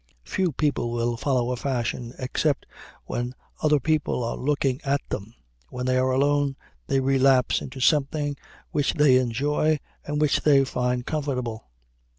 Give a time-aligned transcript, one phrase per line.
[0.25, 2.65] Few people will follow a fashion except
[3.05, 5.35] when other people are looking at them.
[5.69, 6.55] When they are alone
[6.87, 8.35] they relapse into something
[8.71, 11.67] which they enjoy and which they find comfortable.